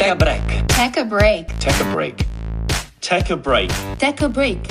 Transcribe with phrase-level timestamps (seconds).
[0.00, 0.66] Take a break.
[0.68, 1.58] Take a break.
[1.58, 2.26] Take a break.
[3.02, 3.70] Take a break.
[3.98, 4.66] Take a break.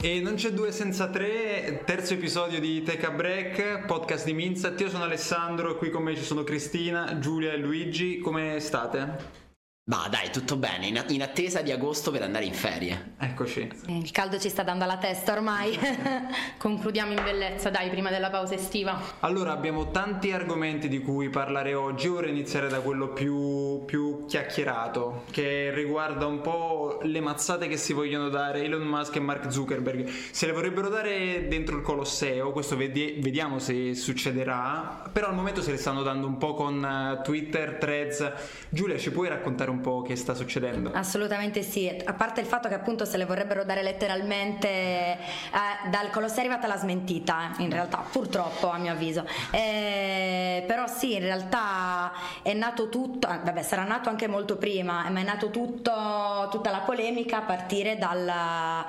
[0.00, 4.80] E non c'è due senza tre, terzo episodio di Take a Break, podcast di Minzat.
[4.80, 8.18] Io sono Alessandro, qui con me ci sono Cristina, Giulia e Luigi.
[8.18, 9.49] Come state?
[9.90, 13.14] Bah dai, tutto bene, in, in attesa di agosto per andare in ferie.
[13.18, 13.68] Eccoci.
[13.86, 15.76] Il caldo ci sta dando alla testa ormai.
[16.58, 18.96] Concludiamo in bellezza, dai, prima della pausa estiva.
[19.18, 22.06] Allora, abbiamo tanti argomenti di cui parlare oggi.
[22.06, 27.92] Ora iniziare da quello più, più chiacchierato, che riguarda un po' le mazzate che si
[27.92, 30.08] vogliono dare Elon Musk e Mark Zuckerberg.
[30.30, 35.62] Se le vorrebbero dare dentro il Colosseo, questo vedi- vediamo se succederà, però al momento
[35.62, 38.32] se le stanno dando un po' con eh, Twitter, threads.
[38.68, 40.92] Giulia, ci puoi raccontare un po' che sta succedendo?
[40.92, 46.10] Assolutamente sì, a parte il fatto che appunto se le vorrebbero dare letteralmente eh, dal
[46.10, 49.26] Colosseo è arrivata la smentita, in realtà, purtroppo a mio avviso.
[49.50, 52.12] Eh, però sì, in realtà
[52.42, 56.70] è nato tutto, eh, vabbè sarà nato anche molto prima, ma è nato tutto, tutta
[56.70, 58.86] la polemica a partire dalla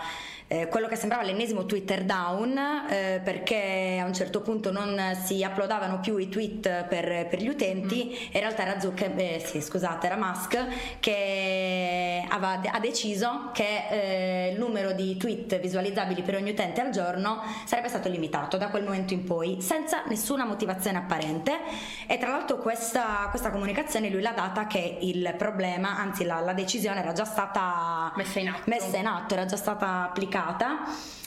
[0.51, 2.57] eh, quello che sembrava l'ennesimo Twitter down
[2.89, 7.47] eh, perché a un certo punto non si uploadavano più i tweet per, per gli
[7.47, 8.33] utenti mm.
[8.33, 14.51] in realtà era Zucker, eh, sì, scusate, era Musk che aveva, ha deciso che eh,
[14.51, 18.83] il numero di tweet visualizzabili per ogni utente al giorno sarebbe stato limitato da quel
[18.83, 21.59] momento in poi senza nessuna motivazione apparente.
[22.05, 26.53] E tra l'altro questa, questa comunicazione lui l'ha data che il problema anzi la, la
[26.53, 30.39] decisione era già stata messa in atto, messa in atto era già stata applicata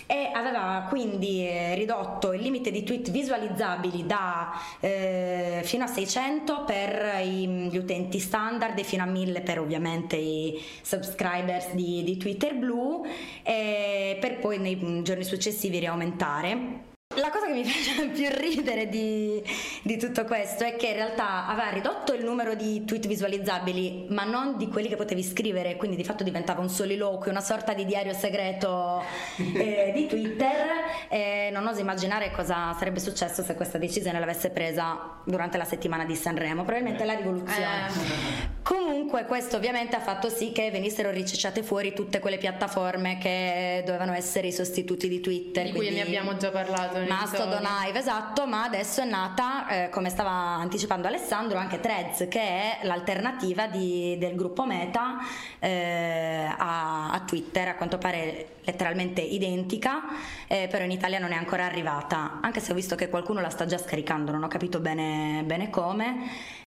[0.07, 6.65] e aveva quindi eh, ridotto il limite di tweet visualizzabili da eh, fino a 600
[6.65, 12.55] per gli utenti standard e fino a 1000 per ovviamente i subscribers di, di Twitter
[12.55, 13.09] Blue
[13.43, 16.93] e per poi nei giorni successivi riaumentare.
[17.17, 19.43] La cosa che mi fa più ridere di,
[19.83, 24.25] di, tutto questo è che in realtà aveva ridotto il numero di tweet visualizzabili, ma
[24.25, 27.85] non di quelli che potevi scrivere, quindi di fatto diventava un soliloquio, una sorta di
[27.85, 29.03] diario segreto
[29.39, 30.83] eh, di Twitter.
[31.09, 36.05] E non oso immaginare cosa sarebbe successo se questa decisione l'avesse presa durante la settimana
[36.05, 37.87] di Sanremo, probabilmente la rivoluzione.
[37.87, 38.53] Eh.
[38.63, 44.15] Comunque questo ovviamente ha fatto sì che venissero ricicciate fuori tutte quelle piattaforme che dovevano
[44.15, 45.67] essere i sostituti di Twitter.
[45.67, 47.04] Di cui ne abbiamo già parlato.
[47.07, 52.41] Mastodon Hive, esatto, ma adesso è nata, eh, come stava anticipando Alessandro, anche Threads, che
[52.41, 55.19] è l'alternativa di, del gruppo Meta
[55.59, 60.03] eh, a, a, Twitter, a quanto pare letteralmente identica,
[60.47, 63.51] eh, però in Italia non è ancora arrivata, anche se ho visto che qualcuno la
[63.51, 66.64] sta già scaricando, non ho capito bene, bene come.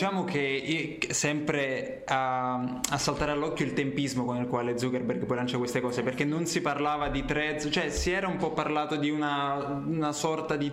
[0.00, 5.58] Diciamo che sempre a, a, saltare all'occhio il tempismo con il quale Zuckerberg poi lancia
[5.58, 9.10] queste cose, perché non si parlava di threads, cioè si era un po' parlato di
[9.10, 10.70] una, una sorta di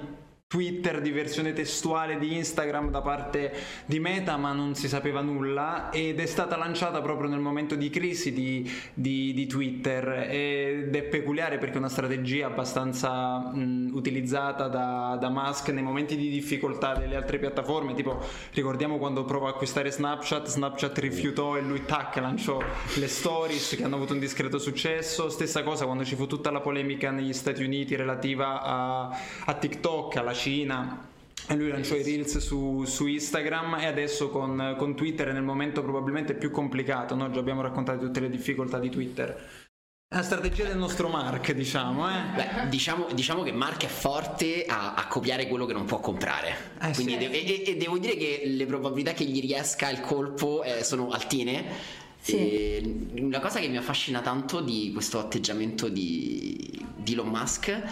[0.47, 3.51] Twitter di versione testuale di Instagram da parte
[3.87, 7.89] di Meta, ma non si sapeva nulla ed è stata lanciata proprio nel momento di
[7.89, 14.67] crisi di, di, di Twitter ed è peculiare perché è una strategia abbastanza mh, utilizzata
[14.67, 18.21] da, da, Musk nei momenti di difficoltà delle altre piattaforme, tipo
[18.53, 22.61] ricordiamo quando provò a acquistare Snapchat, Snapchat rifiutò e lui tac lanciò
[22.97, 26.61] le stories che hanno avuto un discreto successo, stessa cosa quando ci fu tutta la
[26.61, 31.13] polemica negli Stati Uniti relativa a, a TikTok, alla Cina
[31.47, 35.43] e lui lanciò i reels su, su Instagram e adesso con, con, Twitter è nel
[35.43, 37.29] momento probabilmente più complicato, no?
[37.29, 39.63] già abbiamo raccontato tutte le difficoltà di Twitter.
[40.07, 42.07] Una strategia del nostro Mark, diciamo.
[42.09, 42.21] Eh?
[42.35, 46.55] Beh, diciamo, diciamo, che Mark è forte a, a, copiare quello che non può comprare.
[46.81, 47.17] Eh, Quindi sì.
[47.17, 51.09] de- e, e, devo dire che le probabilità che gli riesca il colpo eh, sono
[51.09, 52.03] altine.
[52.21, 53.11] Sì.
[53.19, 57.83] una cosa che mi affascina tanto di questo atteggiamento di, di Elon Musk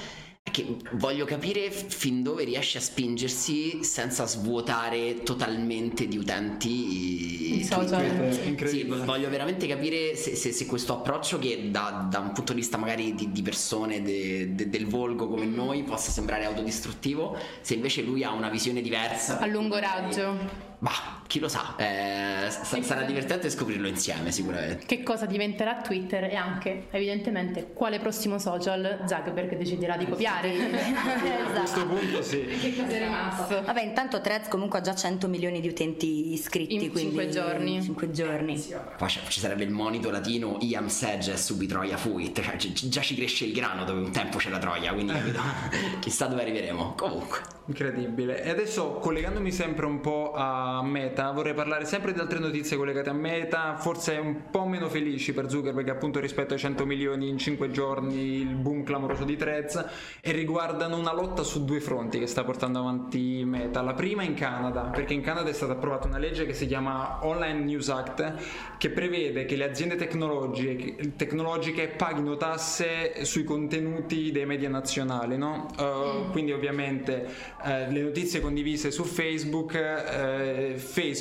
[0.54, 8.32] che voglio capire fin dove riesce a spingersi senza svuotare totalmente di utenti i social.
[8.64, 12.60] Sì, voglio veramente capire se, se, se questo approccio che da, da, un punto di
[12.60, 17.74] vista magari di, di persone de, de, del volgo come noi possa sembrare autodistruttivo, se
[17.74, 19.40] invece lui ha una visione diversa.
[19.40, 20.38] A lungo raggio.
[20.78, 22.52] Bah, chi lo sa, eh,
[22.84, 24.86] sarà divertente scoprirlo insieme sicuramente.
[24.86, 30.54] Che cosa diventerà Twitter e anche, evidentemente, quale prossimo social Zuckerberg deciderà di copiare.
[30.54, 31.58] esatto.
[31.58, 32.46] A questo punto sì.
[32.46, 33.64] Che cosa è rimasto?
[33.64, 36.76] Vabbè, intanto Threads comunque ha già 100 milioni di utenti iscritti.
[36.76, 37.82] In 5 giorni.
[37.82, 38.64] 5 giorni.
[38.96, 43.46] Poi ci sarebbe il monito latino Iam Sedge subi Troia fuit, cioè già ci cresce
[43.46, 45.14] il grano dove un tempo c'è la Troia, quindi
[46.00, 46.94] chissà dove arriveremo.
[46.96, 47.40] Comunque.
[47.66, 48.44] Incredibile.
[48.44, 50.82] E adesso collegandomi sempre un po' a
[51.23, 54.90] a Meta, vorrei parlare sempre di altre notizie collegate a Meta, forse un po' meno
[54.90, 59.38] felici per Zuckerberg appunto rispetto ai 100 milioni in 5 giorni, il boom clamoroso di
[59.38, 59.86] Threads
[60.20, 63.82] e riguardano una lotta su due fronti che sta portando avanti Meta.
[63.82, 67.26] La prima in Canada, perché in Canada è stata approvata una legge che si chiama
[67.26, 68.34] Online News Act
[68.78, 75.68] che prevede che le aziende tecnologiche, tecnologiche paghino tasse sui contenuti dei media nazionali, no?
[75.78, 77.26] uh, quindi ovviamente
[77.64, 81.13] uh, le notizie condivise su Facebook, uh, Facebook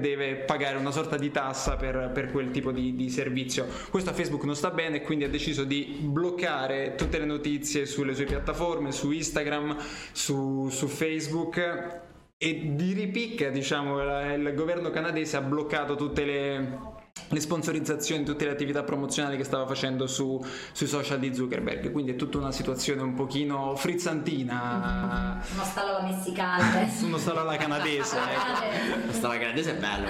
[0.00, 3.66] deve pagare una sorta di tassa per, per quel tipo di, di, servizio.
[3.90, 7.86] Questo a Facebook non sta bene e quindi ha deciso di bloccare tutte le notizie
[7.86, 9.76] sulle sue piattaforme, su Instagram,
[10.12, 12.02] su, su Facebook
[12.36, 16.93] e di ripicca diciamo il governo canadese ha bloccato tutte le
[17.34, 21.90] le sponsorizzazioni, tutte le attività promozionali che stava facendo su, sui social di Zuckerberg.
[21.90, 25.40] Quindi è tutta una situazione un pochino frizzantina.
[25.42, 25.54] Mm-hmm.
[25.54, 26.88] Uno stallo alla messicana.
[27.02, 28.16] Uno stallo alla canadese.
[28.18, 29.06] ecco.
[29.06, 30.06] Lo stallo alla canadese è bello.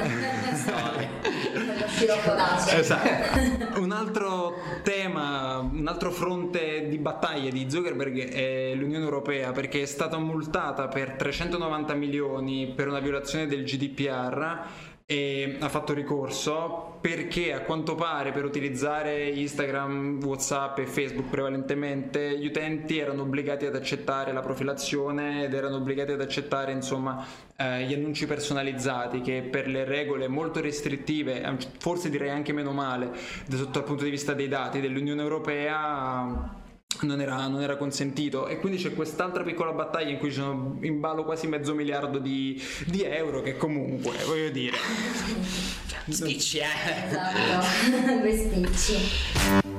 [2.77, 3.81] Esatto.
[3.81, 9.87] Un altro tema, un altro fronte di battaglia di Zuckerberg è l'Unione Europea perché è
[9.87, 17.53] stata multata per 390 milioni per una violazione del GDPR e ha fatto ricorso perché
[17.53, 23.77] a quanto pare per utilizzare Instagram, Whatsapp e Facebook prevalentemente gli utenti erano obbligati ad
[23.77, 27.23] accettare la profilazione ed erano obbligati ad accettare insomma
[27.55, 33.11] eh, gli annunci personalizzati che per le regole molto restrittive, forse direi anche meno male
[33.51, 36.63] sotto il punto di vista dei dati dell'Unione Europea
[37.05, 38.47] non era, non era, consentito.
[38.47, 42.19] E quindi c'è quest'altra piccola battaglia in cui ci sono in ballo quasi mezzo miliardo
[42.19, 44.77] di, di euro che comunque voglio dire.
[46.09, 47.07] Spicci eh.
[47.07, 48.21] Esatto.
[48.21, 49.74] Due spicci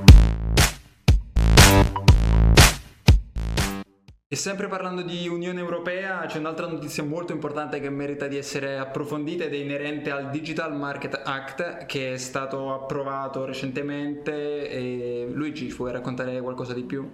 [4.28, 8.76] E sempre parlando di Unione Europea c'è un'altra notizia molto importante che merita di essere
[8.76, 15.68] approfondita ed è inerente al Digital Market Act che è stato approvato recentemente e Luigi
[15.68, 17.08] vuoi raccontare qualcosa di più?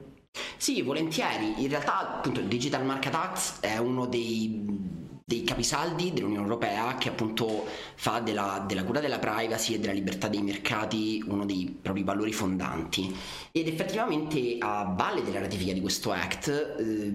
[0.56, 1.62] Sì, volentieri.
[1.62, 5.01] In realtà appunto il Digital Market Act è uno dei
[5.32, 7.64] dei capisaldi dell'Unione Europea che appunto
[7.94, 12.32] fa della, della, cura della privacy e della libertà dei mercati uno dei propri valori
[12.34, 13.16] fondanti
[13.50, 17.12] ed effettivamente a valle della ratifica di questo act eh,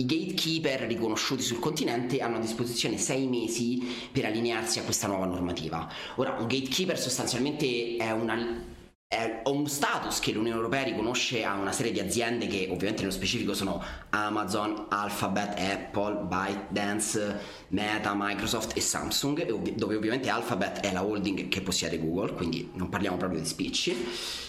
[0.00, 5.26] i gatekeeper riconosciuti sul continente hanno a disposizione sei mesi per allinearsi a questa nuova
[5.26, 5.90] normativa.
[6.14, 8.76] Ora, un gatekeeper sostanzialmente è una
[9.08, 13.14] è un status che l'Unione Europea riconosce a una serie di aziende che ovviamente nello
[13.14, 21.02] specifico sono Amazon, Alphabet, Apple, ByteDance, Meta, Microsoft e Samsung, dove ovviamente Alphabet è la
[21.02, 23.96] holding che possiede Google, quindi non parliamo proprio di spicci.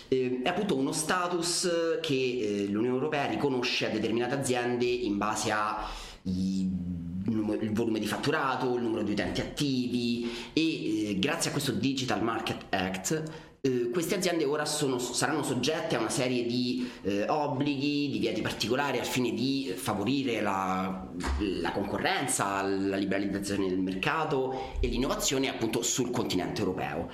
[0.10, 5.88] È appunto uno status che eh, l'Unione Europea riconosce a determinate aziende in base a
[6.24, 12.22] il volume di fatturato, il numero di utenti attivi e eh, grazie a questo Digital
[12.22, 18.10] Market Act eh, queste aziende ora sono, saranno soggette a una serie di eh, obblighi,
[18.10, 21.08] di vieti particolari al fine di favorire la,
[21.40, 27.10] la, concorrenza, la liberalizzazione del mercato e l'innovazione appunto sul continente europeo.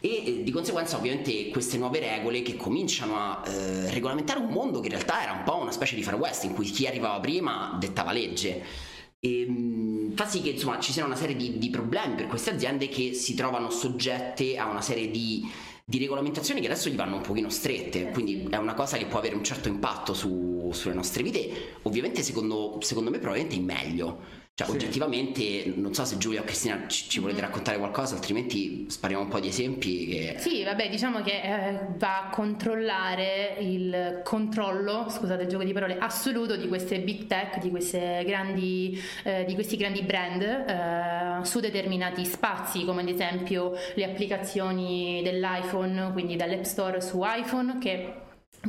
[0.00, 4.80] E eh, di conseguenza ovviamente queste nuove regole che cominciano a eh, regolamentare un mondo
[4.80, 7.18] che in realtà era un po' una specie di far west in cui chi arrivava
[7.20, 8.62] prima dettava legge.
[9.18, 12.50] E, ehm, fa sì che insomma ci siano una serie di, di problemi per queste
[12.50, 15.50] aziende che si trovano soggette a una serie di
[15.88, 19.20] di regolamentazioni che adesso gli vanno un pochino strette, quindi è una cosa che può
[19.20, 24.45] avere un certo impatto su, sulle nostre vite, ovviamente secondo, secondo me probabilmente in meglio.
[24.58, 24.72] Cioè, sì.
[24.72, 27.44] oggettivamente, non so se Giulia o Cristina ci, ci volete mm.
[27.44, 30.06] raccontare qualcosa, altrimenti spariamo un po' di esempi.
[30.06, 30.36] Che...
[30.38, 35.98] Sì, vabbè, diciamo che eh, va a controllare il controllo, scusate il gioco di parole,
[35.98, 37.70] assoluto di queste big tech, di,
[38.24, 45.20] grandi, eh, di questi grandi brand eh, su determinati spazi, come ad esempio le applicazioni
[45.22, 48.24] dell'iPhone, quindi dall'App Store su iPhone, che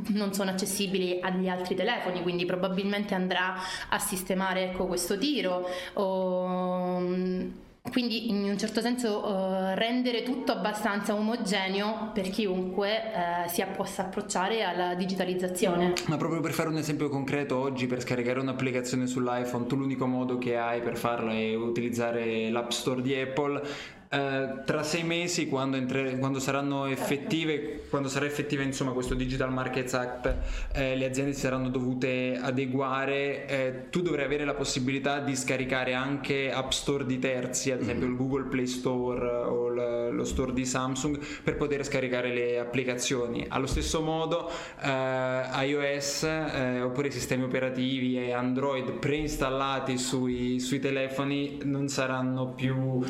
[0.10, 3.56] non sono accessibili agli altri telefoni, quindi probabilmente andrà
[3.90, 5.68] a sistemare ecco, questo tiro.
[5.94, 13.64] O, quindi in un certo senso uh, rendere tutto abbastanza omogeneo per chiunque uh, si
[13.76, 15.94] possa approcciare alla digitalizzazione.
[16.08, 20.38] Ma proprio per fare un esempio concreto, oggi per scaricare un'applicazione sull'iPhone tu l'unico modo
[20.38, 23.62] che hai per farlo è utilizzare l'App Store di Apple
[24.10, 29.52] eh, tra sei mesi, quando, entre, quando, saranno effettive, quando sarà effettiva insomma, questo Digital
[29.52, 30.36] Markets Act,
[30.74, 33.48] eh, le aziende si saranno dovute adeguare.
[33.48, 38.08] Eh, tu dovrai avere la possibilità di scaricare anche App Store di terzi, ad esempio
[38.08, 38.12] mm.
[38.12, 43.46] il Google Play Store o l- lo store di Samsung, per poter scaricare le applicazioni.
[43.50, 44.50] Allo stesso modo,
[44.82, 52.54] eh, iOS eh, oppure i sistemi operativi e Android preinstallati sui, sui telefoni non saranno
[52.54, 53.02] più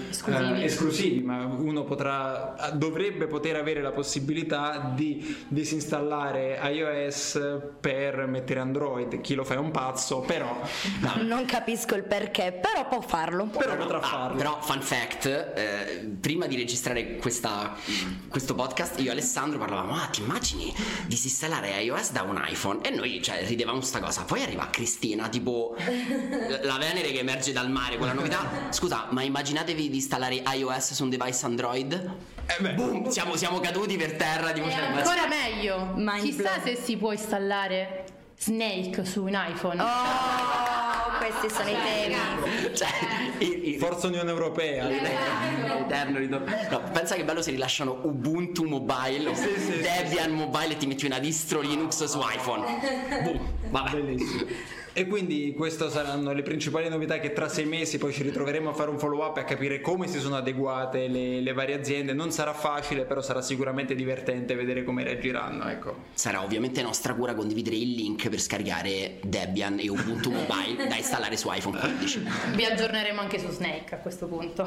[0.60, 0.87] esclusivi.
[0.88, 7.40] Esclusivi ma uno potrà, dovrebbe poter avere la possibilità di disinstallare iOS
[7.80, 9.22] per mettere Android.
[9.22, 10.62] Chi lo fa è un pazzo, però.
[11.00, 11.26] No.
[11.38, 13.46] Non capisco il perché, però può farlo.
[13.46, 14.38] Però no, potrà ah, farlo.
[14.38, 17.76] Però, fun fact: eh, prima di registrare questa,
[18.30, 20.74] questo podcast, io e Alessandro parlavamo: Ah, ti immagini
[21.06, 22.82] disinstallare iOS da un iPhone?
[22.82, 24.24] E noi, cioè, ridevamo sta cosa.
[24.24, 25.76] Poi arriva Cristina, tipo
[26.64, 28.70] la Venere che emerge dal mare con la novità.
[28.70, 32.12] Scusa, ma immaginatevi di installare iOS iOS su un device Android.
[32.46, 34.52] Eh Boom, siamo, siamo, caduti per terra.
[34.52, 35.94] Tipo, cioè, ancora meglio.
[35.96, 36.62] Mind Chissà blown.
[36.64, 38.06] se si può installare
[38.38, 39.82] Snake su un iPhone.
[39.82, 42.76] Oh, questi sono i temi.
[42.76, 42.88] Cioè,
[43.40, 44.90] i, i, Forza Unione Europea.
[44.90, 46.46] Eterno ritorno.
[46.70, 50.88] No, pensa che bello se rilasciano Ubuntu Mobile, sì, sì, Debian sì, Mobile e ti
[50.88, 52.66] metti una distro Linux su iPhone.
[53.24, 53.90] Boom, vabbè.
[53.92, 54.46] Bellissimo.
[54.98, 58.74] E quindi queste saranno le principali novità che tra sei mesi poi ci ritroveremo a
[58.74, 62.14] fare un follow up e a capire come si sono adeguate le, le varie aziende.
[62.14, 65.70] Non sarà facile, però sarà sicuramente divertente vedere come reagiranno.
[65.70, 65.98] Ecco.
[66.16, 71.38] Sarà ovviamente nostra cura condividere il link per scaricare Debian e Ubuntu Mobile da installare
[71.38, 72.24] su iPhone 15.
[72.56, 74.66] Vi aggiorneremo anche su Snake a questo punto.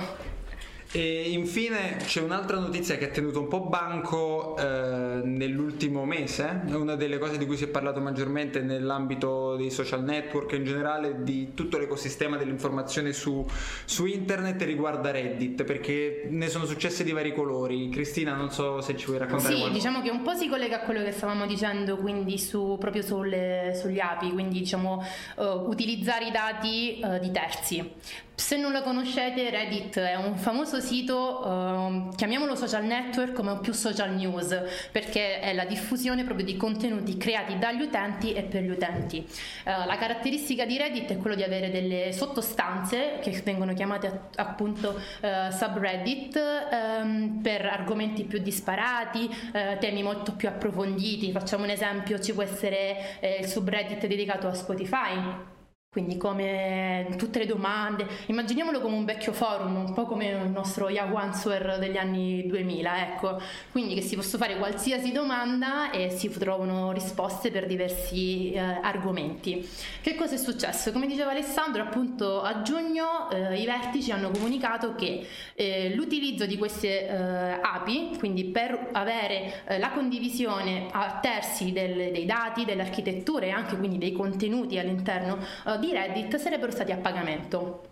[0.93, 6.97] E infine c'è un'altra notizia che ha tenuto un po' banco eh, nell'ultimo mese, una
[6.97, 11.55] delle cose di cui si è parlato maggiormente nell'ambito dei social network in generale, di
[11.55, 13.47] tutto l'ecosistema dell'informazione su,
[13.85, 17.89] su internet riguarda Reddit, perché ne sono successe di vari colori.
[17.89, 19.55] Cristina, non so se ci vuoi raccontare.
[19.55, 19.73] Sì, qualcosa.
[19.73, 23.79] diciamo che un po' si collega a quello che stavamo dicendo, quindi su, proprio sulle,
[23.81, 25.05] sugli API, quindi diciamo
[25.37, 27.93] uh, utilizzare i dati uh, di terzi.
[28.41, 33.75] Se non lo conoscete, Reddit è un famoso sito, uh, chiamiamolo social network come più
[33.75, 38.71] social news, perché è la diffusione proprio di contenuti creati dagli utenti e per gli
[38.71, 39.19] utenti.
[39.19, 44.99] Uh, la caratteristica di Reddit è quello di avere delle sottostanze che vengono chiamate appunto
[45.21, 46.41] uh, subreddit
[46.73, 51.31] um, per argomenti più disparati, uh, temi molto più approfonditi.
[51.31, 55.50] Facciamo un esempio, ci può essere eh, il subreddit dedicato a Spotify
[55.93, 60.89] quindi come tutte le domande, immaginiamolo come un vecchio forum, un po' come il nostro
[60.89, 63.41] Yahoo Answer degli anni 2000, ecco.
[63.73, 69.69] Quindi che si possa fare qualsiasi domanda e si trovano risposte per diversi eh, argomenti.
[70.01, 70.93] Che cosa è successo?
[70.93, 76.57] Come diceva Alessandro, appunto a giugno eh, i vertici hanno comunicato che eh, l'utilizzo di
[76.57, 82.83] queste eh, API, quindi per avere eh, la condivisione a terzi del, dei dati, delle
[82.83, 87.89] architetture e anche quindi dei contenuti all'interno eh, di Reddit sarebbero stati a pagamento.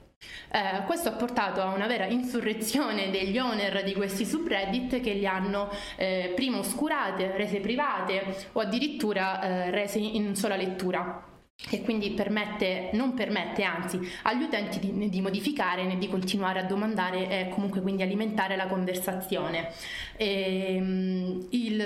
[0.50, 5.26] Eh, questo ha portato a una vera insurrezione degli owner di questi subreddit che li
[5.26, 11.28] hanno eh, prima oscurate, rese private o addirittura eh, rese in sola lettura
[11.61, 16.64] che quindi permette, non permette anzi agli utenti di, di, modificare né di continuare a
[16.64, 19.73] domandare e comunque quindi alimentare la conversazione.
[20.16, 20.83] E, il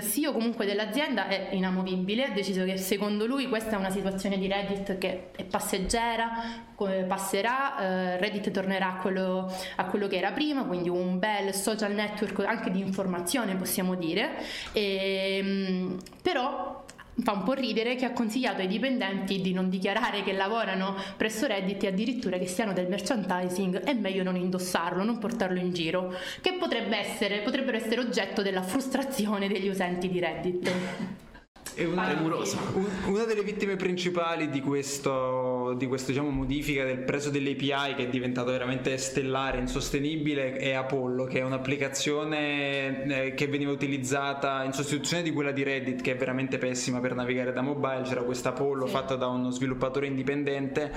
[0.03, 4.47] CEO comunque dell'azienda è inamovibile, ha deciso che secondo lui questa è una situazione di
[4.47, 6.31] Reddit che è passeggera,
[7.07, 11.93] passerà, eh, Reddit tornerà a quello, a quello, che era prima, quindi un bel social
[11.93, 14.31] network anche di informazione possiamo dire,
[14.73, 16.82] e, um, però
[17.15, 21.47] Fa un po' ridere che ha consigliato ai dipendenti di non dichiarare che lavorano presso
[21.47, 26.15] Reddit e addirittura che siano del merchandising è meglio non indossarlo, non portarlo in giro,
[26.41, 30.73] che potrebbe essere, potrebbero essere oggetto della frustrazione degli utenti di Reddit.
[31.75, 32.15] È una,
[33.07, 38.03] una, delle vittime principali di, questo, di questa diciamo, modifica del prezzo delle API che
[38.03, 44.73] è diventato veramente stellare, insostenibile, è Apollo, che è un'applicazione eh, che veniva utilizzata in
[44.75, 48.03] sostituzione di quella di Reddit, che è veramente pessima per navigare da mobile.
[48.03, 48.93] C'era questa Apollo sì.
[48.93, 50.93] fatta da uno sviluppatore indipendente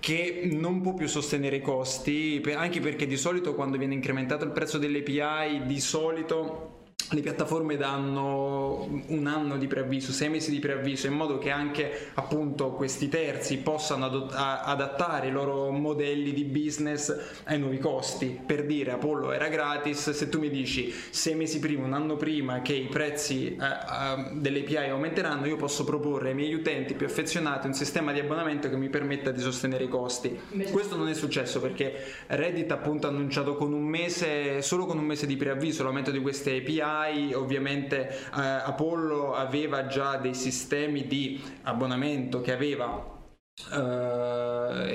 [0.00, 4.52] che non può più sostenere i costi, anche perché di solito quando viene incrementato il
[4.52, 6.73] prezzo delle API, di solito
[7.14, 12.10] le piattaforme danno un anno di preavviso, sei mesi di preavviso, in modo che anche
[12.14, 18.38] appunto questi terzi possano adott- adattare i loro modelli di business ai nuovi costi.
[18.44, 22.62] Per dire Apollo era gratis, se tu mi dici sei mesi prima, un anno prima
[22.62, 27.06] che i prezzi eh, eh, delle API aumenteranno, io posso proporre ai miei utenti più
[27.06, 30.36] affezionati un sistema di abbonamento che mi permetta di sostenere i costi.
[30.70, 31.94] Questo non è successo perché
[32.26, 36.20] Reddit appunto ha annunciato con un mese, solo con un mese di preavviso l'aumento di
[36.20, 43.12] queste API ormai ovviamente eh, Apollo aveva già dei sistemi di abbonamento che aveva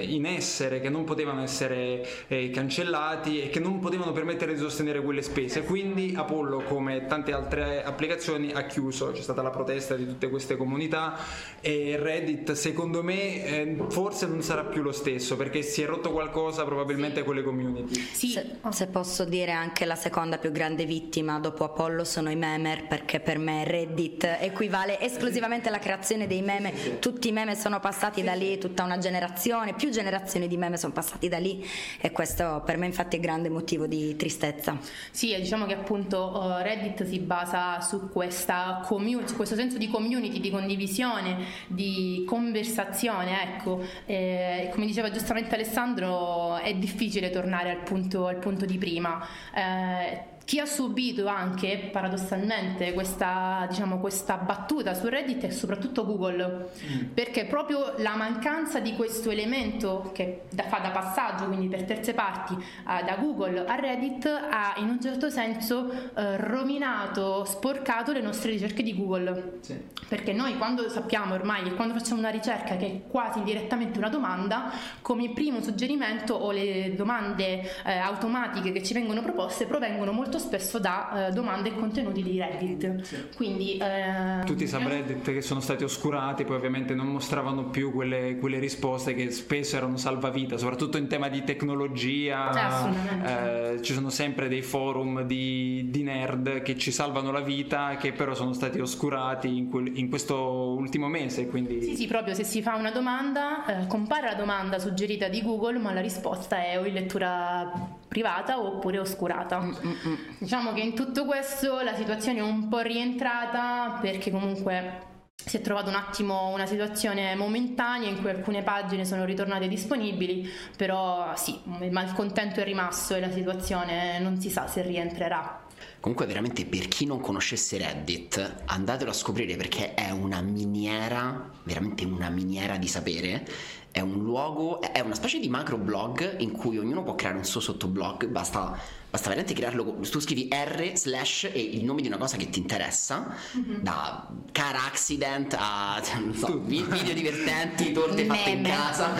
[0.09, 5.01] in essere che non potevano essere eh, cancellati e che non potevano permettere di sostenere
[5.01, 5.63] quelle spese.
[5.63, 9.11] Quindi Apollo come tante altre applicazioni ha chiuso.
[9.11, 11.17] C'è stata la protesta di tutte queste comunità
[11.61, 16.11] e Reddit secondo me eh, forse non sarà più lo stesso perché si è rotto
[16.11, 17.99] qualcosa probabilmente con le community.
[17.99, 18.29] Sì.
[18.29, 22.87] se, se posso dire anche la seconda più grande vittima dopo Apollo sono i memer
[22.87, 28.21] perché per me Reddit equivale esclusivamente alla creazione dei meme tutti i meme sono passati
[28.21, 31.65] da lì tutta una generazione, più generazioni di meme sono passati da lì
[31.99, 34.77] e questo per me infatti è grande motivo di tristezza.
[35.11, 40.39] Sì, diciamo che appunto uh, Reddit si basa su questa community, questo senso di community,
[40.39, 41.37] di condivisione,
[41.67, 48.65] di conversazione, ecco, e, come diceva giustamente Alessandro è difficile tornare al punto, al punto
[48.65, 49.25] di prima.
[49.53, 56.71] Eh, chi ha subito anche paradossalmente questa, diciamo, questa battuta su Reddit è soprattutto Google,
[56.83, 57.13] mm.
[57.13, 62.15] perché proprio la mancanza di questo elemento che da, fa da passaggio, quindi per terze
[62.15, 68.21] parti, uh, da Google a Reddit, ha in un certo senso uh, rovinato, sporcato le
[68.21, 69.59] nostre ricerche di Google.
[69.59, 69.79] Sì.
[70.07, 74.09] Perché noi quando sappiamo ormai che quando facciamo una ricerca che è quasi indirettamente una
[74.09, 74.71] domanda,
[75.03, 80.79] come primo suggerimento o le domande eh, automatiche che ci vengono proposte provengono molto spesso
[80.79, 83.01] da eh, domande e contenuti di Reddit.
[83.01, 83.17] Sì.
[83.35, 88.37] Quindi, eh, Tutti i subreddit che sono stati oscurati poi ovviamente non mostravano più quelle,
[88.37, 93.73] quelle risposte che spesso erano salvavita, soprattutto in tema di tecnologia.
[93.73, 98.11] Eh, ci sono sempre dei forum di, di, nerd che ci salvano la vita, che
[98.11, 101.47] però sono stati oscurati in, quel, in questo ultimo mese.
[101.47, 101.83] Quindi...
[101.83, 105.79] Sì, sì, proprio se si fa una domanda, eh, compare la domanda suggerita di Google,
[105.79, 109.61] ma la risposta è o in lettura privata oppure oscurata.
[109.61, 110.17] Mm-mm.
[110.39, 115.07] Diciamo che in tutto questo la situazione è un po' rientrata perché comunque
[115.45, 120.49] si è trovato un attimo una situazione momentanea in cui alcune pagine sono ritornate disponibili,
[120.75, 125.67] però sì, il malcontento è rimasto e la situazione non si sa se rientrerà.
[126.01, 132.05] Comunque veramente per chi non conoscesse Reddit, andatelo a scoprire perché è una miniera, veramente
[132.05, 133.45] una miniera di sapere
[133.91, 137.43] è un luogo, è una specie di macro blog in cui ognuno può creare un
[137.43, 138.77] suo sottoblog, basta,
[139.09, 142.59] basta veramente crearlo, tu scrivi R slash e il nome di una cosa che ti
[142.59, 143.81] interessa, mm-hmm.
[143.81, 146.01] da car accident a
[146.33, 149.13] so, video divertenti, torte fatte in casa,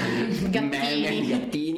[0.50, 1.28] gattini.
[1.28, 1.69] gattini,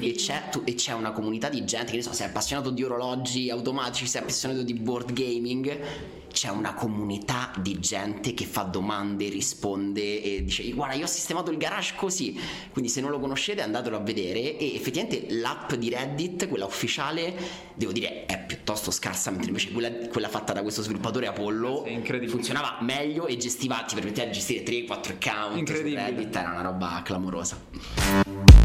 [0.00, 2.82] e c'è, tu, e c'è una comunità di gente che ne so, sei appassionato di
[2.82, 9.28] orologi automatici, sei appassionato di board gaming c'è una comunità di gente che fa domande,
[9.28, 12.38] risponde e dice guarda io ho sistemato il garage così,
[12.72, 17.34] quindi se non lo conoscete andatelo a vedere e effettivamente l'app di Reddit, quella ufficiale,
[17.74, 21.86] devo dire è piuttosto scarsa, mentre invece quella, quella fatta da questo sviluppatore Apollo
[22.28, 27.02] funzionava meglio e gestiva, ti permetteva di gestire 3-4 account su Reddit, era una roba
[27.04, 28.59] clamorosa.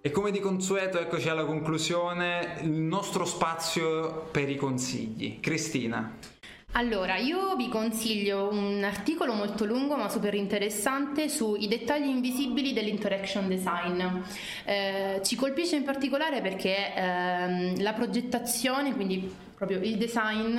[0.00, 5.40] E come di consueto, eccoci alla conclusione, il nostro spazio per i consigli.
[5.40, 6.16] Cristina.
[6.72, 13.48] Allora, io vi consiglio un articolo molto lungo ma super interessante sui dettagli invisibili dell'interaction
[13.48, 14.00] design.
[14.64, 20.56] Eh, ci colpisce in particolare perché ehm, la progettazione, quindi proprio il design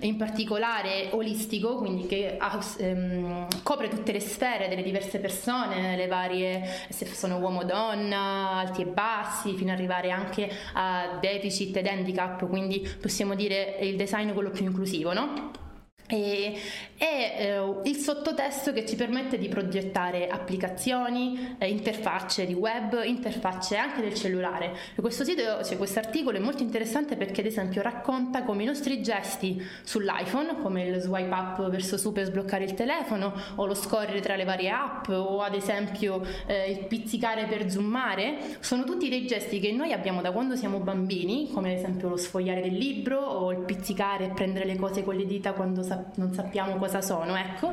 [0.00, 2.36] in particolare olistico, quindi che
[2.76, 8.50] ehm, copre tutte le sfere delle diverse persone, le varie, se sono uomo o donna,
[8.58, 13.96] alti e bassi, fino ad arrivare anche a deficit ed handicap, quindi possiamo dire il
[13.96, 15.70] design quello più inclusivo, no?
[16.12, 16.54] E,
[17.02, 23.76] è eh, il sottotesto che ci permette di progettare applicazioni, eh, interfacce di web, interfacce
[23.76, 24.72] anche del cellulare.
[24.94, 28.66] E questo sito, cioè questo articolo è molto interessante perché ad esempio racconta come i
[28.66, 33.74] nostri gesti sull'iPhone, come il swipe up verso su per sbloccare il telefono o lo
[33.74, 39.08] scorrere tra le varie app o ad esempio eh, il pizzicare per zoomare, sono tutti
[39.08, 42.74] dei gesti che noi abbiamo da quando siamo bambini, come ad esempio lo sfogliare del
[42.74, 46.32] libro o il pizzicare e prendere le cose con le dita quando sappiamo sa- non
[46.32, 47.72] sappiamo cosa sono, ecco.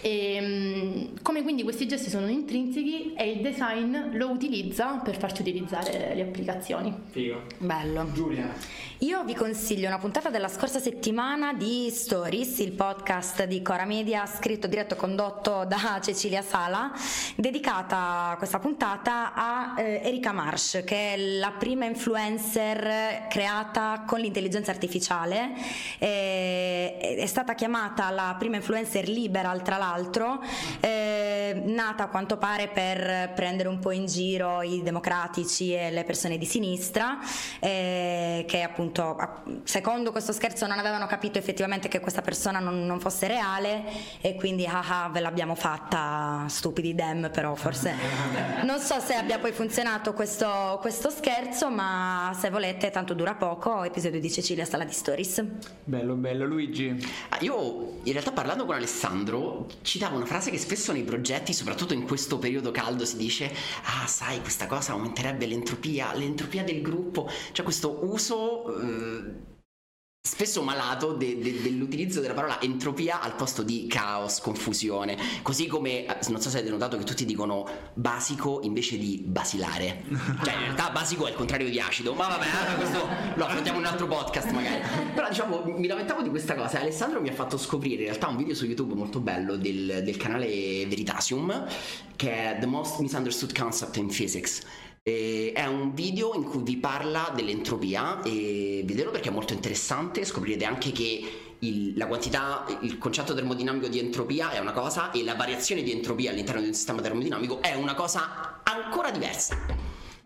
[0.00, 5.42] E, mh, come quindi questi gesti sono intrinseci e il design lo utilizza per farci
[5.42, 6.94] utilizzare le applicazioni.
[7.10, 7.42] Figo.
[7.58, 8.08] Bello.
[8.12, 8.52] Giulia.
[9.02, 14.26] Io vi consiglio una puntata della scorsa settimana di Stories, il podcast di Cora Media,
[14.26, 16.92] scritto, diretto e condotto da Cecilia Sala,
[17.34, 24.70] dedicata questa puntata a eh, Erika Marsh, che è la prima influencer creata con l'intelligenza
[24.70, 25.54] artificiale.
[25.98, 30.42] Eh, è stata chiamata la prima influencer liberal, tra l'altro,
[30.80, 36.04] eh, nata a quanto pare per prendere un po' in giro i democratici e le
[36.04, 37.18] persone di sinistra,
[37.60, 39.16] eh, che appunto
[39.64, 43.84] secondo questo scherzo non avevano capito effettivamente che questa persona non, non fosse reale
[44.20, 47.94] e quindi ah, ah ve l'abbiamo fatta stupidi dem però forse
[48.64, 53.82] non so se abbia poi funzionato questo, questo scherzo ma se volete tanto dura poco
[53.82, 55.44] episodio di Cecilia Sala di Stories.
[55.84, 56.96] Bello bello Luigi.
[57.30, 57.49] Ah, io
[58.02, 62.38] in realtà parlando con Alessandro citavo una frase che spesso nei progetti soprattutto in questo
[62.38, 63.52] periodo caldo si dice
[63.84, 69.58] ah sai questa cosa aumenterebbe l'entropia l'entropia del gruppo cioè questo uso eh,
[70.22, 76.04] spesso malato de, de, dell'utilizzo della parola entropia al posto di caos, confusione, così come
[76.04, 80.04] eh, non so se avete notato che tutti dicono basico invece di basilare,
[80.44, 83.78] cioè in realtà basico è il contrario di acido, ma vabbè, eh, questo lo affrontiamo
[83.78, 84.82] in un altro podcast magari,
[85.14, 86.78] però diciamo mi lamentavo di questa cosa.
[86.78, 90.02] E Alessandro mi ha fatto scoprire in realtà un video su YouTube molto bello del,
[90.04, 91.66] del canale Veritasium
[92.16, 94.60] che è The Most Misunderstood Concept in Physics
[95.02, 100.24] e è un video in cui vi parla dell'entropia e vederlo perché è molto interessante,
[100.24, 105.24] scoprirete anche che il, la quantità, il concetto termodinamico di entropia è una cosa e
[105.24, 109.79] la variazione di entropia all'interno di un sistema termodinamico è una cosa ancora diversa.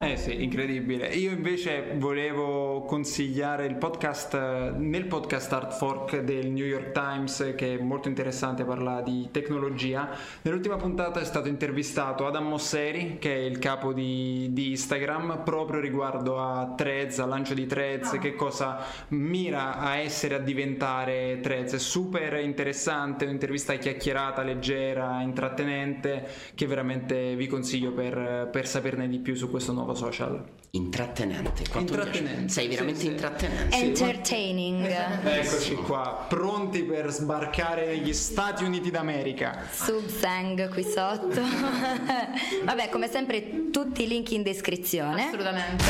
[0.04, 1.06] Eh sì, incredibile.
[1.14, 7.78] Io invece volevo consigliare il podcast, nel podcast Art Fork del New York Times, che
[7.78, 10.10] è molto interessante, parla di tecnologia.
[10.42, 15.80] Nell'ultima puntata è stato intervistato Adam Mosseri, che è il capo di, di Instagram, proprio
[15.80, 18.18] riguardo a Threads, al lancio di Threads, oh.
[18.18, 21.72] che cosa mira a essere, a diventare Threads.
[21.72, 29.18] È super interessante, un'intervista chiacchierata, leggera, intrattenente, che veramente vi consiglio per, per saperne di
[29.18, 30.42] più su questo nuovo social.
[30.70, 31.68] Intrattenente.
[31.70, 32.48] Quanto intrattenente.
[32.48, 33.76] Sei veramente sì, intrattenente.
[33.76, 33.84] Sì.
[33.84, 34.84] Entertaining.
[35.24, 39.62] Eccoci qua, pronti per sbarcare negli Stati Uniti d'America.
[39.70, 41.40] Subsang qui sotto.
[42.64, 45.26] Vabbè, come sempre tutti i link in descrizione.
[45.26, 45.84] Assolutamente.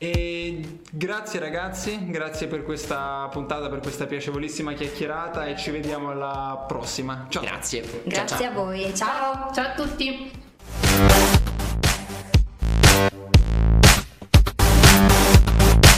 [0.00, 6.64] E grazie ragazzi, grazie per questa puntata, per questa piacevolissima chiacchierata e ci vediamo alla
[6.68, 7.26] prossima.
[7.28, 7.42] Ciao.
[7.42, 8.02] Grazie.
[8.04, 8.50] Grazie ciao, ciao.
[8.50, 8.94] a voi.
[8.94, 9.52] Ciao.
[9.52, 10.46] Ciao a tutti.
[10.82, 11.37] Thank